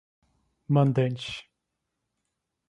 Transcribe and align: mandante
mandante 0.73 1.27